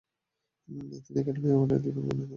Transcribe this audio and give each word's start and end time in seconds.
তিনি 1.03 1.17
অ্যাকাডেমি 1.17 1.47
অ্যাওয়ার্ডে 1.49 1.77
দুইবার 1.83 2.03
মনোনয়নও 2.03 2.19
পান। 2.19 2.29